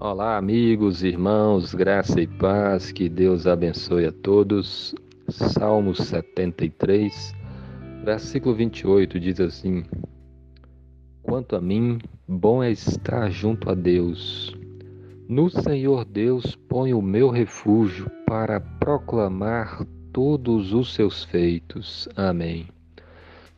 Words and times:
Olá, 0.00 0.36
amigos, 0.36 1.02
irmãos, 1.02 1.74
graça 1.74 2.20
e 2.20 2.26
paz, 2.28 2.92
que 2.92 3.08
Deus 3.08 3.48
abençoe 3.48 4.06
a 4.06 4.12
todos. 4.12 4.94
Salmo 5.28 5.92
73, 5.92 7.34
versículo 8.04 8.54
28 8.54 9.18
diz 9.18 9.40
assim: 9.40 9.82
Quanto 11.20 11.56
a 11.56 11.60
mim, 11.60 11.98
bom 12.28 12.62
é 12.62 12.70
estar 12.70 13.28
junto 13.28 13.68
a 13.68 13.74
Deus. 13.74 14.56
No 15.28 15.50
Senhor 15.50 16.04
Deus 16.04 16.54
ponho 16.54 17.00
o 17.00 17.02
meu 17.02 17.28
refúgio 17.28 18.08
para 18.24 18.60
proclamar 18.60 19.84
todos 20.12 20.72
os 20.72 20.94
seus 20.94 21.24
feitos. 21.24 22.08
Amém. 22.14 22.68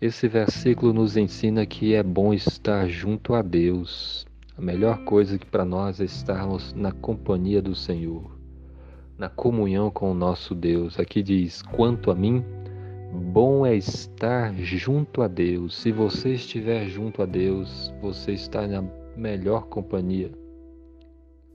Esse 0.00 0.28
versículo 0.28 0.92
nos 0.92 1.16
ensina 1.16 1.66
que 1.66 1.94
é 1.94 2.02
bom 2.04 2.32
estar 2.32 2.88
junto 2.88 3.34
a 3.34 3.42
Deus. 3.42 4.27
A 4.58 4.60
melhor 4.60 5.04
coisa 5.04 5.38
que 5.38 5.46
para 5.46 5.64
nós 5.64 6.00
é 6.00 6.04
estarmos 6.04 6.74
na 6.74 6.90
companhia 6.90 7.62
do 7.62 7.76
Senhor, 7.76 8.36
na 9.16 9.28
comunhão 9.28 9.88
com 9.88 10.10
o 10.10 10.14
nosso 10.14 10.52
Deus. 10.52 10.98
Aqui 10.98 11.22
diz: 11.22 11.62
quanto 11.62 12.10
a 12.10 12.14
mim, 12.16 12.44
bom 13.32 13.64
é 13.64 13.76
estar 13.76 14.52
junto 14.56 15.22
a 15.22 15.28
Deus. 15.28 15.76
Se 15.76 15.92
você 15.92 16.32
estiver 16.32 16.88
junto 16.88 17.22
a 17.22 17.24
Deus, 17.24 17.94
você 18.02 18.32
está 18.32 18.66
na 18.66 18.82
melhor 19.16 19.66
companhia. 19.68 20.32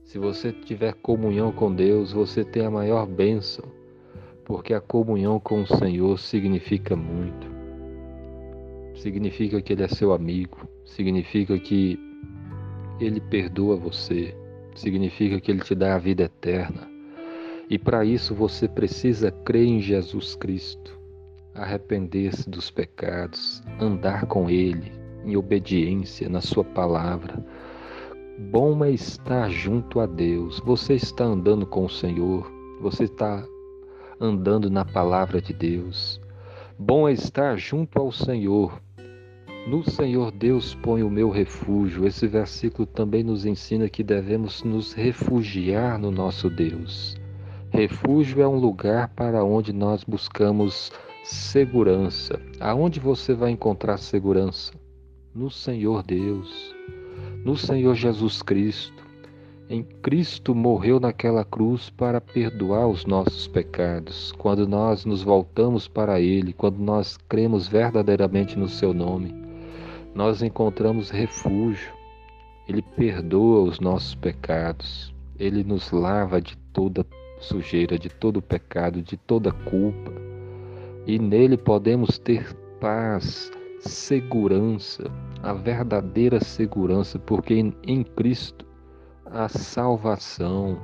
Se 0.02 0.18
você 0.18 0.50
tiver 0.50 0.94
comunhão 0.94 1.52
com 1.52 1.74
Deus, 1.74 2.10
você 2.10 2.42
tem 2.42 2.64
a 2.64 2.70
maior 2.70 3.06
bênção, 3.06 3.66
porque 4.46 4.72
a 4.72 4.80
comunhão 4.80 5.38
com 5.38 5.60
o 5.60 5.66
Senhor 5.66 6.18
significa 6.18 6.96
muito. 6.96 7.46
Significa 8.94 9.60
que 9.60 9.74
Ele 9.74 9.82
é 9.82 9.88
seu 9.88 10.14
amigo, 10.14 10.66
significa 10.86 11.58
que 11.58 12.13
ele 13.00 13.20
perdoa 13.20 13.76
você, 13.76 14.34
significa 14.74 15.40
que 15.40 15.50
ele 15.50 15.60
te 15.60 15.74
dá 15.74 15.94
a 15.94 15.98
vida 15.98 16.24
eterna. 16.24 16.88
E 17.68 17.78
para 17.78 18.04
isso 18.04 18.34
você 18.34 18.68
precisa 18.68 19.30
crer 19.30 19.66
em 19.66 19.80
Jesus 19.80 20.34
Cristo, 20.36 20.98
arrepender-se 21.54 22.48
dos 22.48 22.70
pecados, 22.70 23.62
andar 23.80 24.26
com 24.26 24.50
Ele 24.50 24.92
em 25.24 25.34
obediência 25.36 26.28
na 26.28 26.42
Sua 26.42 26.62
palavra. 26.62 27.44
Bom 28.50 28.84
é 28.84 28.90
estar 28.90 29.48
junto 29.48 30.00
a 30.00 30.06
Deus. 30.06 30.60
Você 30.60 30.94
está 30.94 31.24
andando 31.24 31.64
com 31.64 31.86
o 31.86 31.90
Senhor, 31.90 32.50
você 32.80 33.04
está 33.04 33.46
andando 34.20 34.68
na 34.68 34.84
palavra 34.84 35.40
de 35.40 35.54
Deus. 35.54 36.20
Bom 36.78 37.08
é 37.08 37.12
estar 37.12 37.56
junto 37.56 37.98
ao 37.98 38.12
Senhor, 38.12 38.78
no 39.66 39.82
Senhor 39.88 40.30
Deus 40.30 40.74
põe 40.74 41.02
o 41.02 41.10
meu 41.10 41.30
refúgio. 41.30 42.06
Esse 42.06 42.26
versículo 42.26 42.86
também 42.86 43.22
nos 43.22 43.46
ensina 43.46 43.88
que 43.88 44.02
devemos 44.02 44.62
nos 44.62 44.92
refugiar 44.92 45.98
no 45.98 46.10
nosso 46.10 46.50
Deus. 46.50 47.16
Refúgio 47.70 48.42
é 48.42 48.46
um 48.48 48.58
lugar 48.58 49.08
para 49.08 49.42
onde 49.42 49.72
nós 49.72 50.04
buscamos 50.04 50.92
segurança. 51.24 52.38
Aonde 52.60 53.00
você 53.00 53.34
vai 53.34 53.50
encontrar 53.50 53.96
segurança? 53.96 54.72
No 55.34 55.50
Senhor 55.50 56.02
Deus, 56.02 56.74
no 57.44 57.56
Senhor 57.56 57.94
Jesus 57.94 58.42
Cristo. 58.42 59.02
Em 59.68 59.82
Cristo 59.82 60.54
morreu 60.54 61.00
naquela 61.00 61.42
cruz 61.42 61.88
para 61.88 62.20
perdoar 62.20 62.86
os 62.86 63.06
nossos 63.06 63.48
pecados. 63.48 64.30
Quando 64.32 64.68
nós 64.68 65.06
nos 65.06 65.22
voltamos 65.22 65.88
para 65.88 66.20
Ele, 66.20 66.52
quando 66.52 66.78
nós 66.78 67.16
cremos 67.28 67.66
verdadeiramente 67.66 68.58
no 68.58 68.68
Seu 68.68 68.92
nome, 68.92 69.43
nós 70.14 70.42
encontramos 70.42 71.10
refúgio. 71.10 71.92
Ele 72.68 72.80
perdoa 72.80 73.62
os 73.62 73.80
nossos 73.80 74.14
pecados. 74.14 75.12
Ele 75.38 75.64
nos 75.64 75.90
lava 75.90 76.40
de 76.40 76.56
toda 76.72 77.04
sujeira, 77.40 77.98
de 77.98 78.08
todo 78.08 78.40
pecado, 78.40 79.02
de 79.02 79.16
toda 79.16 79.50
culpa. 79.50 80.12
E 81.06 81.18
nele 81.18 81.56
podemos 81.56 82.16
ter 82.16 82.54
paz, 82.80 83.50
segurança, 83.80 85.04
a 85.42 85.52
verdadeira 85.52 86.40
segurança, 86.40 87.18
porque 87.18 87.54
em, 87.54 88.04
Cristo 88.04 88.64
há 89.26 89.48
salvação. 89.48 90.78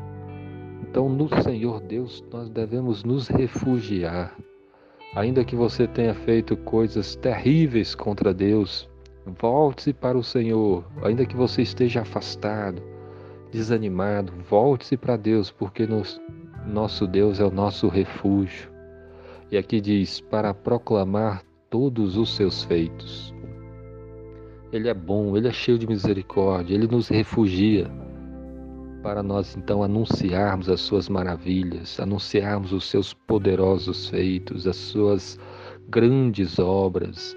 Então, 0.82 1.08
no 1.08 1.28
Senhor 1.42 1.80
Deus, 1.80 2.24
nós 2.32 2.50
devemos 2.50 3.04
nos 3.04 3.28
refugiar. 3.28 4.36
Ainda 5.14 5.44
que 5.44 5.56
você 5.56 5.86
tenha 5.86 6.14
feito 6.14 6.56
coisas 6.56 7.16
terríveis 7.16 7.94
contra 7.94 8.34
Deus, 8.34 8.89
Volte-se 9.38 9.92
para 9.92 10.16
o 10.16 10.22
Senhor, 10.22 10.84
ainda 11.02 11.26
que 11.26 11.36
você 11.36 11.62
esteja 11.62 12.02
afastado, 12.02 12.82
desanimado, 13.52 14.32
volte-se 14.48 14.96
para 14.96 15.16
Deus, 15.16 15.50
porque 15.50 15.86
nos, 15.86 16.20
nosso 16.66 17.06
Deus 17.06 17.40
é 17.40 17.44
o 17.44 17.50
nosso 17.50 17.88
refúgio. 17.88 18.70
E 19.50 19.56
aqui 19.56 19.80
diz: 19.80 20.20
para 20.20 20.54
proclamar 20.54 21.42
todos 21.68 22.16
os 22.16 22.34
seus 22.34 22.64
feitos. 22.64 23.34
Ele 24.72 24.88
é 24.88 24.94
bom, 24.94 25.36
ele 25.36 25.48
é 25.48 25.52
cheio 25.52 25.78
de 25.78 25.86
misericórdia, 25.86 26.74
ele 26.74 26.86
nos 26.86 27.08
refugia 27.08 27.90
para 29.02 29.22
nós 29.22 29.56
então 29.56 29.82
anunciarmos 29.82 30.68
as 30.68 30.80
suas 30.80 31.08
maravilhas, 31.08 31.98
anunciarmos 31.98 32.72
os 32.72 32.84
seus 32.84 33.12
poderosos 33.14 34.08
feitos, 34.08 34.66
as 34.66 34.76
suas 34.76 35.38
grandes 35.88 36.58
obras, 36.58 37.36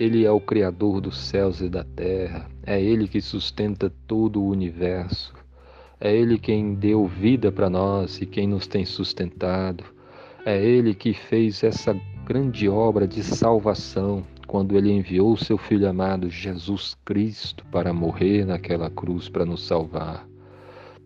ele 0.00 0.24
é 0.24 0.32
o 0.32 0.40
Criador 0.40 0.98
dos 0.98 1.18
céus 1.18 1.60
e 1.60 1.68
da 1.68 1.84
terra, 1.84 2.48
é 2.64 2.80
Ele 2.80 3.06
que 3.06 3.20
sustenta 3.20 3.92
todo 4.06 4.40
o 4.40 4.48
universo, 4.48 5.34
é 6.00 6.10
Ele 6.16 6.38
quem 6.38 6.72
deu 6.72 7.06
vida 7.06 7.52
para 7.52 7.68
nós 7.68 8.18
e 8.18 8.24
quem 8.24 8.46
nos 8.48 8.66
tem 8.66 8.86
sustentado, 8.86 9.84
é 10.46 10.58
Ele 10.58 10.94
que 10.94 11.12
fez 11.12 11.62
essa 11.62 11.94
grande 12.24 12.66
obra 12.66 13.06
de 13.06 13.22
salvação 13.22 14.24
quando 14.46 14.74
Ele 14.74 14.90
enviou 14.90 15.36
seu 15.36 15.58
Filho 15.58 15.86
amado 15.86 16.30
Jesus 16.30 16.96
Cristo 17.04 17.62
para 17.70 17.92
morrer 17.92 18.46
naquela 18.46 18.88
cruz 18.88 19.28
para 19.28 19.44
nos 19.44 19.66
salvar. 19.66 20.26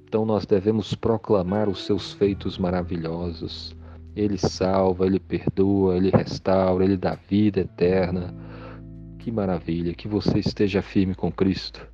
Então 0.07 0.25
nós 0.25 0.47
devemos 0.47 0.95
proclamar 0.95 1.69
os 1.69 1.85
seus 1.85 2.13
feitos 2.13 2.59
maravilhosos. 2.59 3.75
Ele 4.15 4.39
salva, 4.39 5.05
ele 5.05 5.19
perdoa, 5.19 5.97
ele 5.97 6.11
restaura, 6.11 6.85
ele 6.85 6.97
dá 6.97 7.19
vida 7.29 7.59
eterna. 7.59 8.33
Que 9.25 9.33
maravilha, 9.33 9.95
que 9.95 10.07
você 10.07 10.39
esteja 10.39 10.83
firme 10.83 11.15
com 11.15 11.33
Cristo. 11.33 11.89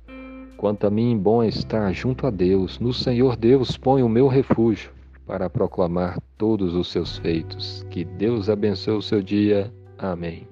Quanto 0.57 0.85
a 0.85 0.89
mim, 0.89 1.17
bom 1.17 1.41
é 1.41 1.47
estar 1.47 1.89
junto 1.93 2.27
a 2.27 2.29
Deus. 2.29 2.77
No 2.77 2.91
Senhor 2.91 3.37
Deus 3.37 3.77
põe 3.77 4.03
o 4.03 4.09
meu 4.09 4.27
refúgio 4.27 4.91
para 5.25 5.49
proclamar 5.49 6.19
todos 6.37 6.75
os 6.75 6.91
seus 6.91 7.17
feitos. 7.19 7.85
Que 7.89 8.03
Deus 8.03 8.49
abençoe 8.49 8.97
o 8.97 9.01
seu 9.01 9.23
dia. 9.23 9.73
Amém. 9.97 10.45